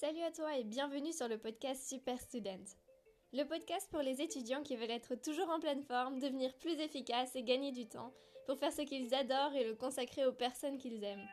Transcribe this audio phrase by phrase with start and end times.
[0.00, 2.62] Salut à toi et bienvenue sur le podcast Super Student.
[3.32, 7.34] Le podcast pour les étudiants qui veulent être toujours en pleine forme, devenir plus efficaces
[7.34, 8.14] et gagner du temps
[8.46, 11.26] pour faire ce qu'ils adorent et le consacrer aux personnes qu'ils aiment.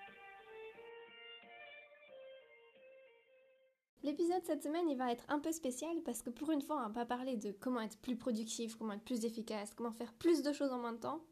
[4.01, 7.05] L'épisode cette semaine, va être un peu spécial parce que pour une fois, on va
[7.05, 10.51] pas parler de comment être plus productif, comment être plus efficace, comment faire plus de
[10.51, 11.23] choses en moins de temps.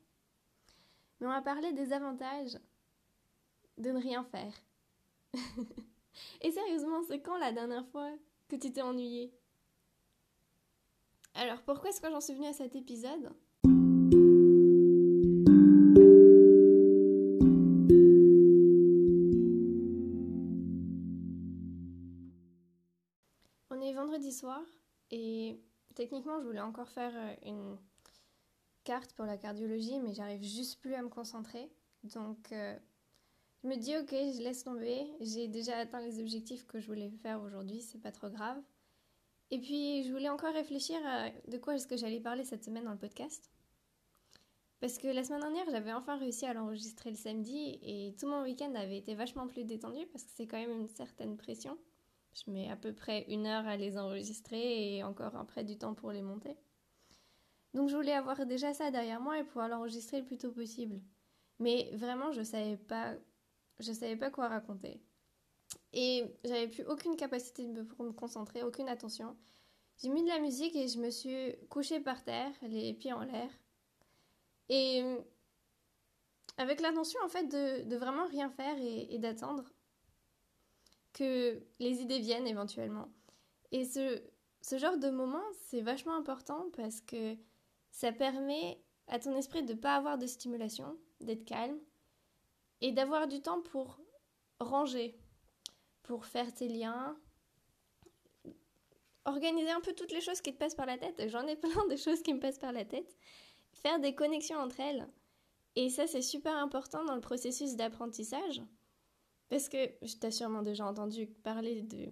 [1.19, 2.59] Mais on va parler des avantages
[3.79, 4.53] de ne rien faire.
[6.41, 8.11] Et sérieusement, c'est quand la dernière fois
[8.49, 9.33] que tu t'es ennuyé
[11.35, 13.31] Alors pourquoi est-ce que j'en suis venue à cet épisode?
[23.71, 24.61] On est vendredi soir
[25.09, 25.59] et
[25.95, 27.77] techniquement je voulais encore faire euh, une
[28.83, 31.71] carte pour la cardiologie mais j'arrive juste plus à me concentrer.
[32.03, 32.77] Donc euh,
[33.63, 35.07] je me dis ok, je laisse tomber.
[35.21, 38.61] J'ai déjà atteint les objectifs que je voulais faire aujourd'hui, c'est pas trop grave.
[39.51, 42.85] Et puis je voulais encore réfléchir à de quoi est-ce que j'allais parler cette semaine
[42.85, 43.51] dans le podcast.
[44.81, 48.41] Parce que la semaine dernière, j'avais enfin réussi à l'enregistrer le samedi et tout mon
[48.41, 51.77] week-end avait été vachement plus détendu parce que c'est quand même une certaine pression.
[52.33, 55.93] Je mets à peu près une heure à les enregistrer et encore après du temps
[55.93, 56.57] pour les monter.
[57.73, 60.99] Donc je voulais avoir déjà ça derrière moi et pouvoir l'enregistrer le plus tôt possible.
[61.59, 63.15] Mais vraiment, je savais pas
[63.79, 65.01] je savais pas quoi raconter.
[65.93, 69.35] Et j'avais plus aucune capacité de me, concentrer, aucune attention.
[69.97, 73.23] J'ai mis de la musique et je me suis couchée par terre, les pieds en
[73.23, 73.49] l'air.
[74.69, 75.03] Et
[76.57, 79.65] avec l'intention en fait de, vraiment rien faire et, et d'attendre
[81.13, 83.09] que les idées viennent éventuellement.
[83.71, 84.21] Et ce,
[84.61, 87.35] ce genre de moment, c'est vachement important parce que
[87.91, 91.77] ça permet à ton esprit de ne pas avoir de stimulation, d'être calme,
[92.83, 93.97] et d'avoir du temps pour
[94.59, 95.17] ranger,
[96.03, 97.17] pour faire tes liens,
[99.23, 101.29] organiser un peu toutes les choses qui te passent par la tête.
[101.29, 103.15] J'en ai plein de choses qui me passent par la tête.
[103.71, 105.07] Faire des connexions entre elles.
[105.77, 108.61] Et ça, c'est super important dans le processus d'apprentissage.
[109.47, 112.09] Parce que je t'ai sûrement déjà entendu parler de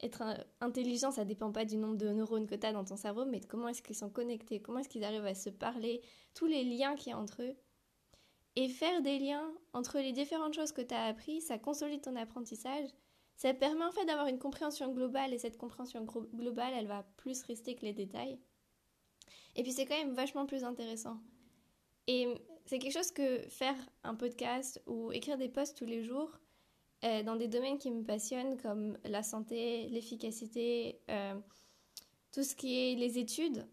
[0.00, 0.24] être
[0.60, 3.38] intelligent, ça dépend pas du nombre de neurones que tu as dans ton cerveau, mais
[3.38, 6.02] de comment est-ce qu'ils sont connectés, comment est-ce qu'ils arrivent à se parler,
[6.34, 7.54] tous les liens qu'il y a entre eux.
[8.56, 12.16] Et faire des liens entre les différentes choses que tu as appris, ça consolide ton
[12.16, 12.88] apprentissage.
[13.36, 17.42] Ça permet en fait d'avoir une compréhension globale et cette compréhension globale, elle va plus
[17.42, 18.38] rester que les détails.
[19.56, 21.18] Et puis c'est quand même vachement plus intéressant.
[22.06, 22.28] Et
[22.66, 26.38] c'est quelque chose que faire un podcast ou écrire des posts tous les jours
[27.04, 31.34] euh, dans des domaines qui me passionnent comme la santé, l'efficacité, euh,
[32.32, 33.66] tout ce qui est les études,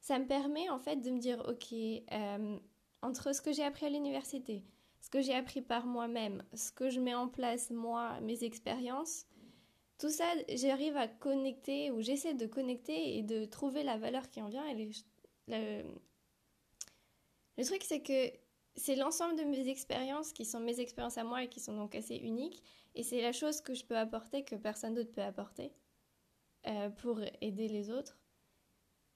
[0.00, 2.58] ça me permet en fait de me dire ok, euh,
[3.04, 4.64] entre ce que j'ai appris à l'université,
[5.00, 9.26] ce que j'ai appris par moi-même, ce que je mets en place moi, mes expériences,
[9.98, 14.42] tout ça, j'arrive à connecter ou j'essaie de connecter et de trouver la valeur qui
[14.42, 14.64] en vient.
[15.46, 15.84] Le
[17.64, 18.32] truc, c'est que
[18.76, 21.94] c'est l'ensemble de mes expériences qui sont mes expériences à moi et qui sont donc
[21.94, 22.62] assez uniques.
[22.96, 25.72] Et c'est la chose que je peux apporter que personne d'autre peut apporter
[26.66, 28.18] euh, pour aider les autres.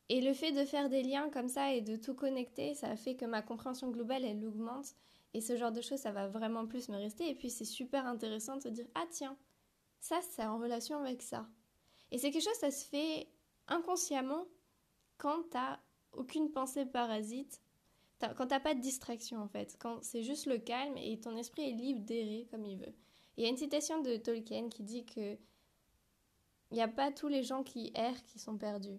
[0.09, 3.15] Et le fait de faire des liens comme ça et de tout connecter, ça fait
[3.15, 4.95] que ma compréhension globale, elle augmente.
[5.35, 7.29] Et ce genre de choses, ça va vraiment plus me rester.
[7.29, 9.37] Et puis c'est super intéressant de se dire, ah tiens,
[10.01, 11.47] ça, c'est en relation avec ça.
[12.11, 13.29] Et c'est quelque chose, ça se fait
[13.67, 14.47] inconsciemment
[15.19, 15.79] quand t'as
[16.13, 17.61] aucune pensée parasite,
[18.21, 21.69] quand t'as pas de distraction en fait, quand c'est juste le calme et ton esprit
[21.69, 22.95] est libre d'errer comme il veut.
[23.37, 25.37] Il y a une citation de Tolkien qui dit que
[26.71, 28.99] il n'y a pas tous les gens qui errent qui sont perdus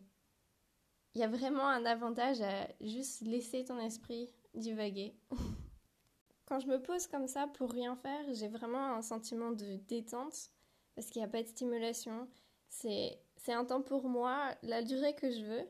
[1.15, 5.15] il y a vraiment un avantage à juste laisser ton esprit divaguer.
[6.45, 10.51] Quand je me pose comme ça pour rien faire, j'ai vraiment un sentiment de détente
[10.95, 12.27] parce qu'il n'y a pas de stimulation.
[12.69, 15.67] C'est, un temps pour moi, la durée que je veux.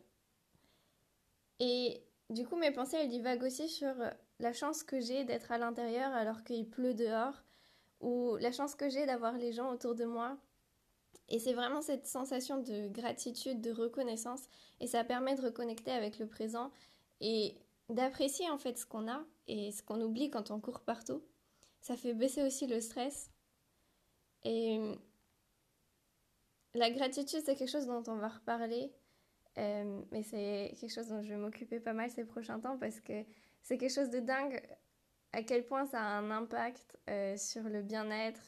[1.60, 3.94] Et du coup, mes pensées, elles divaguent aussi sur
[4.40, 7.44] la chance que j'ai d'être à l'intérieur alors qu'il pleut dehors,
[8.02, 10.38] ou la chance que j'ai d'avoir les gens autour de moi
[11.30, 14.42] et c'est vraiment cette sensation de gratitude, de reconnaissance,
[14.80, 16.72] et ça permet de reconnecter avec le présent
[17.22, 17.56] et
[17.90, 21.22] d'apprécier en fait ce qu'on a et ce qu'on oublie quand on court partout.
[21.82, 23.32] Ça fait baisser aussi le stress.
[24.44, 24.80] Et
[26.74, 28.92] la gratitude, c'est quelque chose dont on va reparler,
[29.58, 33.00] euh, mais c'est quelque chose dont je vais m'occuper pas mal ces prochains temps parce
[33.00, 33.24] que
[33.62, 34.62] c'est quelque chose de dingue
[35.34, 38.42] à quel point ça a un impact euh, sur le bien-être,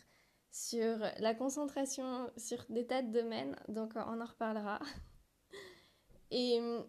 [0.52, 4.80] sur la concentration sur des tas de domaines, donc on en reparlera.
[6.32, 6.86] Et hum,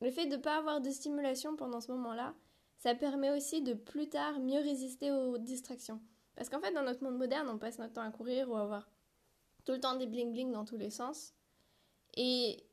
[0.00, 2.34] le fait de ne pas avoir de stimulation pendant ce moment-là,
[2.78, 6.00] ça permet aussi de plus tard mieux résister aux distractions.
[6.36, 8.62] Parce qu'en fait, dans notre monde moderne, on passe notre temps à courir ou à
[8.62, 8.88] avoir
[9.64, 11.34] tout le temps des bling bling dans tous les sens.
[12.16, 12.64] Et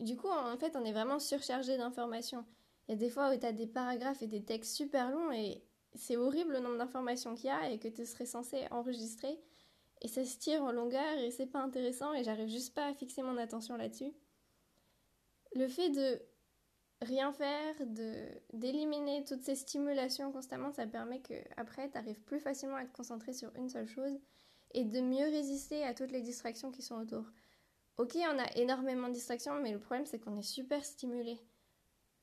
[0.00, 2.44] du coup, en fait, on est vraiment surchargé d'informations.
[2.86, 5.32] Il y a des fois où tu as des paragraphes et des textes super longs
[5.32, 5.64] et
[5.96, 9.38] c'est horrible le nombre d'informations qu'il y a et que tu serais censé enregistrer.
[10.02, 12.94] Et ça se tire en longueur et c'est pas intéressant et j'arrive juste pas à
[12.94, 14.12] fixer mon attention là-dessus.
[15.54, 16.20] Le fait de
[17.02, 22.40] rien faire, de d'éliminer toutes ces stimulations constamment, ça permet que après tu arrives plus
[22.40, 24.18] facilement à te concentrer sur une seule chose
[24.72, 27.24] et de mieux résister à toutes les distractions qui sont autour.
[27.96, 31.38] Ok, on a énormément de distractions, mais le problème c'est qu'on est super stimulé.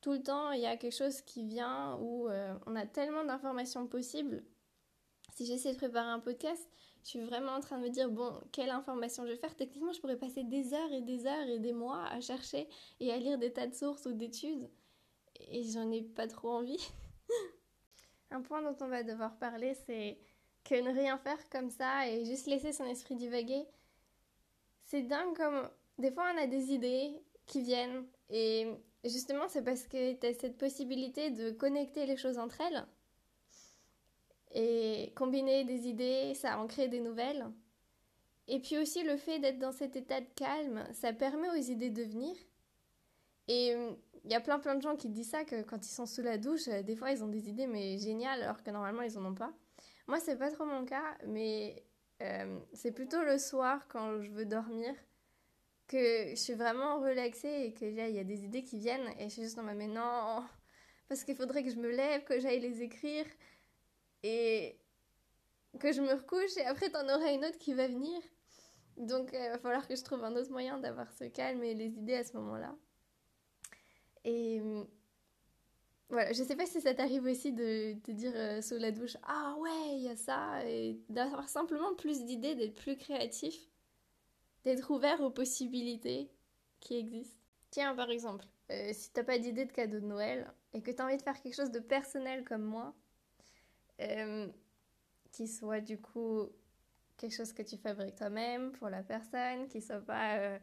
[0.04, 3.24] Tout le temps, il y a quelque chose qui vient où euh, on a tellement
[3.24, 4.44] d'informations possibles.
[5.34, 6.70] Si j'essaie de préparer un podcast,
[7.06, 9.56] je suis vraiment en train de me dire, bon, quelle information je vais faire?
[9.56, 12.68] Techniquement, je pourrais passer des heures et des heures et des mois à chercher
[13.00, 14.70] et à lire des tas de sources ou d'études.
[15.40, 16.86] Et j'en ai pas trop envie.
[18.32, 20.20] un point dont on va devoir parler, c'est
[20.66, 23.64] que ne rien faire comme ça et juste laisser son esprit divaguer,
[24.84, 28.68] c'est dingue comme des fois on a des idées qui viennent et
[29.04, 32.86] justement c'est parce que tu as cette possibilité de connecter les choses entre elles
[34.56, 37.46] et combiner des idées, ça en crée des nouvelles.
[38.48, 41.90] Et puis aussi le fait d'être dans cet état de calme, ça permet aux idées
[41.90, 42.36] de venir.
[43.48, 43.76] Et
[44.26, 46.22] il y a plein plein de gens qui disent ça que quand ils sont sous
[46.22, 49.26] la douche, des fois ils ont des idées mais géniales alors que normalement ils en
[49.26, 49.54] ont pas.
[50.08, 51.84] Moi c'est pas trop mon cas, mais
[52.22, 54.94] euh, c'est plutôt le soir quand je veux dormir
[55.88, 59.26] que je suis vraiment relaxée et que il y a des idées qui viennent et
[59.26, 60.44] je suis juste ma mais non
[61.08, 63.26] parce qu'il faudrait que je me lève, que j'aille les écrire
[64.24, 64.80] et
[65.80, 68.22] que je me recouche et après t'en auras une autre qui va venir.
[68.98, 71.98] Donc il va falloir que je trouve un autre moyen d'avoir ce calme et les
[71.98, 72.76] idées à ce moment-là.
[74.24, 74.62] Et
[76.14, 79.18] voilà, je sais pas si ça t'arrive aussi de te dire euh, sous la douche
[79.24, 83.56] Ah ouais, il y a ça, et d'avoir simplement plus d'idées, d'être plus créatif,
[84.64, 86.30] d'être ouvert aux possibilités
[86.80, 87.40] qui existent.
[87.70, 91.06] Tiens, par exemple, euh, si t'as pas d'idée de cadeau de Noël et que t'as
[91.06, 92.94] envie de faire quelque chose de personnel comme moi,
[94.02, 94.48] euh,
[95.32, 96.50] qui soit du coup
[97.18, 100.60] quelque chose que tu fabriques toi-même pour la personne, qui soit pas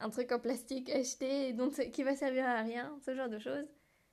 [0.00, 3.38] un truc en plastique acheté et donc qui va servir à rien, ce genre de
[3.38, 3.68] choses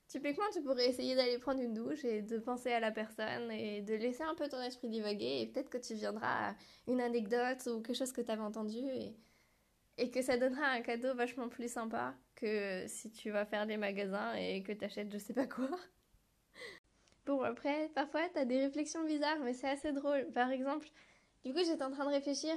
[0.09, 3.81] Typiquement, tu pourrais essayer d'aller prendre une douche et de penser à la personne et
[3.81, 6.55] de laisser un peu ton esprit divaguer et peut-être que tu viendras à
[6.87, 8.79] une anecdote ou quelque chose que tu avais entendu
[9.97, 13.77] et, que ça donnera un cadeau vachement plus sympa que si tu vas faire des
[13.77, 15.69] magasins et que tu achètes je sais pas quoi.
[17.27, 20.25] Bon, après, parfois tu as des réflexions bizarres, mais c'est assez drôle.
[20.31, 20.87] Par exemple,
[21.45, 22.55] du coup, j'étais en train de réfléchir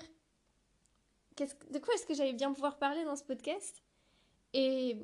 [1.37, 3.83] de quoi est-ce que j'allais bien pouvoir parler dans ce podcast
[4.55, 4.97] et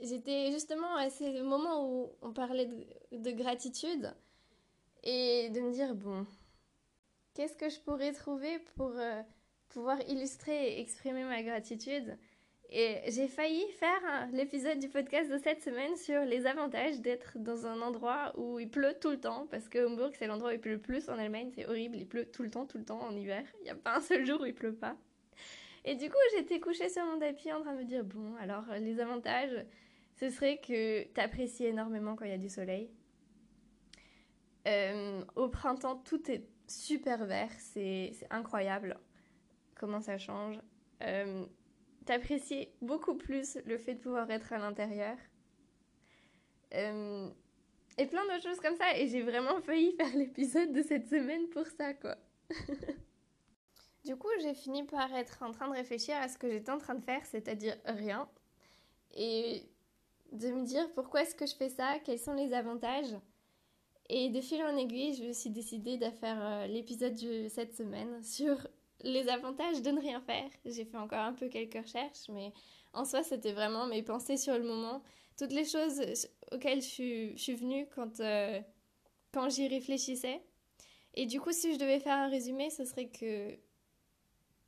[0.00, 2.68] J'étais justement à ce moment où on parlait
[3.12, 4.12] de, gratitude
[5.04, 6.26] et de me dire, bon,
[7.34, 9.22] qu'est-ce que je pourrais trouver pour euh,
[9.68, 12.16] pouvoir illustrer et exprimer ma gratitude?
[12.74, 17.66] Et j'ai failli faire l'épisode du podcast de cette semaine sur les avantages d'être dans
[17.66, 20.60] un endroit où il pleut tout le temps, parce que Hambourg, c'est l'endroit où il
[20.60, 23.02] pleut le plus en Allemagne, c'est horrible, il pleut tout le temps, tout le temps
[23.02, 23.44] en hiver.
[23.60, 24.96] Il n'y a pas un seul jour où il pleut pas.
[25.84, 28.64] Et du coup, j'étais couchée sur mon tapis en train de me dire, bon, alors
[28.78, 29.64] les avantages,
[30.14, 32.90] ce serait que tu apprécies énormément quand il y a du soleil.
[34.68, 38.98] Euh, au printemps, tout est super vert, c'est incroyable
[39.74, 40.60] comment ça change.
[41.02, 41.44] Euh,
[42.04, 45.16] T'apprécies beaucoup plus le fait de pouvoir être à l'intérieur.
[46.74, 47.28] Euh,
[47.96, 48.96] et plein d'autres choses comme ça.
[48.96, 52.16] Et j'ai vraiment failli faire l'épisode de cette semaine pour ça, quoi.
[54.04, 56.78] du coup, j'ai fini par être en train de réfléchir à ce que j'étais en
[56.78, 58.28] train de faire, c'est-à-dire rien.
[59.14, 59.62] Et
[60.32, 63.14] de me dire pourquoi est-ce que je fais ça, quels sont les avantages.
[64.08, 67.74] Et de fil en aiguille, je me suis décidée de faire euh, l'épisode de cette
[67.74, 68.66] semaine sur
[69.02, 70.50] les avantages de ne rien faire.
[70.64, 72.52] J'ai fait encore un peu quelques recherches, mais
[72.92, 75.02] en soi, c'était vraiment mes pensées sur le moment.
[75.38, 76.00] Toutes les choses
[76.52, 78.60] auxquelles je suis, venue quand, euh,
[79.32, 80.42] quand j'y réfléchissais.
[81.14, 83.56] Et du coup, si je devais faire un résumé, ce serait que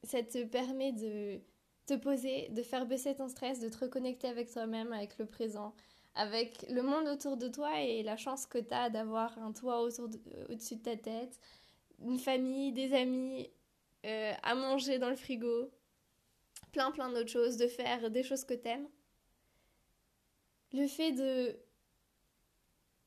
[0.04, 1.40] ça te permet de
[1.87, 5.75] te poser, de faire baisser ton stress, de te reconnecter avec toi-même, avec le présent,
[6.14, 9.82] avec le monde autour de toi et la chance que tu as d'avoir un toit
[9.82, 11.38] euh, au-dessus de ta tête,
[12.00, 13.50] une famille, des amis,
[14.06, 15.70] euh, à manger dans le frigo,
[16.73, 18.88] plein plein d'autres choses, de faire des choses que t'aimes.
[20.73, 21.56] Le fait de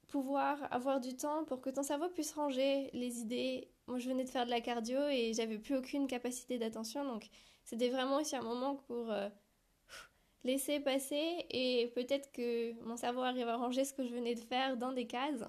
[0.08, 3.70] pouvoir avoir du temps pour que ton cerveau puisse ranger les idées.
[3.88, 7.30] Moi, je venais de faire de la cardio et j'avais plus aucune capacité d'attention, donc
[7.64, 9.30] c'était vraiment aussi un moment pour euh,
[10.44, 14.42] laisser passer et peut-être que mon cerveau arrive à ranger ce que je venais de
[14.42, 15.44] faire dans des cases.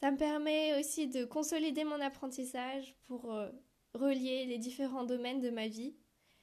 [0.00, 3.50] Ça me permet aussi de consolider mon apprentissage pour euh,
[3.94, 5.94] relier les différents domaines de ma vie,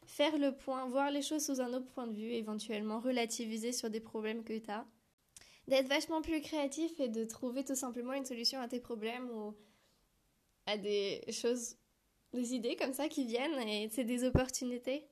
[0.06, 3.90] faire le point, voir les choses sous un autre point de vue, éventuellement relativiser sur
[3.90, 4.86] des problèmes que tu as,
[5.68, 9.30] d'être vachement plus créatif et de trouver tout simplement une solution à tes problèmes
[10.68, 11.76] à des choses,
[12.34, 15.08] des idées comme ça qui viennent et c'est des opportunités.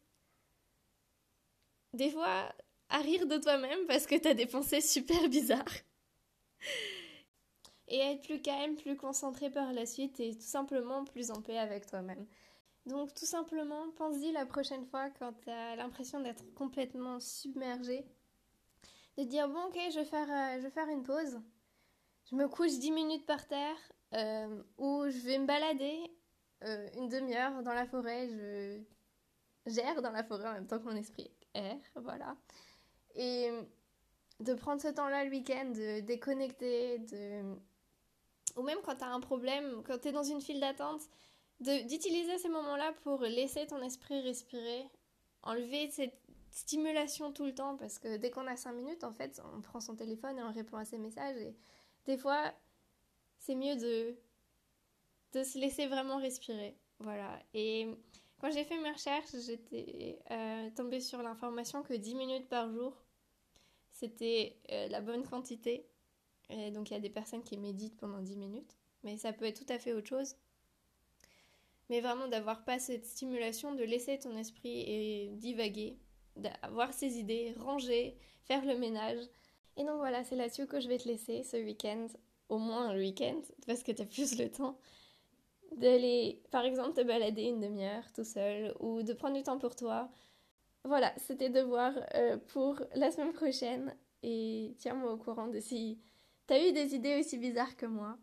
[1.93, 2.53] Des fois,
[2.89, 5.63] à rire de toi-même parce que t'as des pensées super bizarres.
[7.87, 11.57] et être plus calme, plus concentré par la suite et tout simplement plus en paix
[11.57, 12.27] avec toi-même.
[12.85, 18.05] Donc tout simplement, pense-y la prochaine fois quand t'as l'impression d'être complètement submergé,
[19.17, 21.39] de dire bon ok, je vais faire, euh, je vais faire une pause,
[22.29, 23.77] je me couche 10 minutes par terre
[24.13, 25.99] euh, ou je vais me balader
[26.63, 28.81] euh, une demi-heure dans la forêt, je
[29.71, 32.35] gère dans la forêt en même temps que mon esprit erre, voilà.
[33.15, 33.49] Et
[34.39, 37.55] de prendre ce temps-là le week-end, de déconnecter, de...
[38.55, 41.01] ou même quand tu as un problème, quand tu es dans une file d'attente,
[41.59, 44.89] d'utiliser ces moments-là pour laisser ton esprit respirer,
[45.43, 46.19] enlever cette
[46.51, 49.79] stimulation tout le temps, parce que dès qu'on a 5 minutes, en fait, on prend
[49.79, 51.55] son téléphone et on répond à ses messages, et
[52.05, 52.53] des fois,
[53.39, 54.15] c'est mieux de,
[55.33, 56.77] de se laisser vraiment respirer.
[56.99, 57.39] Voilà.
[57.53, 57.87] Et
[58.39, 62.93] quand j'ai fait mes recherches, j'étais euh, tombée sur l'information que 10 minutes par jour,
[63.91, 65.87] c'était euh, la bonne quantité.
[66.73, 69.65] Donc il y a des personnes qui méditent pendant 10 minutes, mais ça peut être
[69.65, 70.35] tout à fait autre chose.
[71.89, 75.97] Mais vraiment d'avoir pas cette stimulation, de laisser ton esprit et divaguer,
[76.35, 79.19] d'avoir ses idées, ranger, faire le ménage.
[79.77, 82.07] Et donc voilà, c'est là-dessus que je vais te laisser ce week-end,
[82.49, 84.77] au moins le week-end, parce que tu as plus le temps
[85.75, 89.75] d'aller, par exemple, te balader une demi-heure tout seul ou de prendre du temps pour
[89.75, 90.09] toi,
[90.85, 95.99] voilà, c'était de voir euh, pour la semaine prochaine et tiens-moi au courant de si
[96.47, 98.17] t'as eu des idées aussi bizarres que moi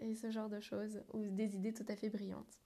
[0.00, 2.58] et ce genre de choses ou des idées tout à fait brillantes.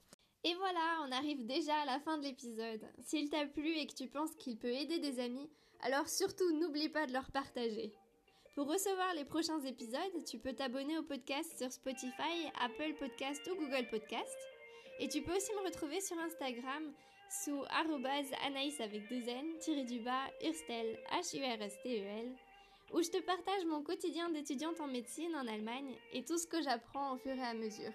[0.42, 2.80] Et voilà, on arrive déjà à la fin de l'épisode.
[3.00, 6.88] S'il t'a plu et que tu penses qu'il peut aider des amis, alors surtout n'oublie
[6.88, 7.92] pas de leur partager.
[8.56, 13.54] Pour recevoir les prochains épisodes, tu peux t'abonner au podcast sur Spotify, Apple Podcast ou
[13.54, 14.34] Google Podcast.
[14.98, 16.90] Et tu peux aussi me retrouver sur Instagram
[17.28, 17.62] sous
[18.46, 22.32] anaïs avec deux n, tiré du bas, Urstel, H-U-R-S-T-E-L,
[22.94, 26.62] où je te partage mon quotidien d'étudiante en médecine en Allemagne et tout ce que
[26.62, 27.92] j'apprends au fur et à mesure.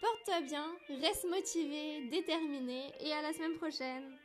[0.00, 0.66] Porte-toi bien,
[0.98, 4.16] reste motivé, déterminé et à la semaine prochaine